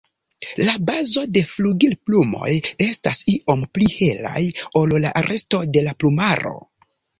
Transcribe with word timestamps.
La 0.67 0.71
bazo 0.85 1.25
de 1.35 1.43
flugilplumoj 1.51 2.49
estas 2.87 3.21
iom 3.35 3.63
pli 3.77 3.91
helaj 3.99 4.43
ol 4.83 4.99
la 5.07 5.15
resto 5.31 5.63
de 5.77 5.87
la 5.91 5.97
plumaro. 6.03 6.59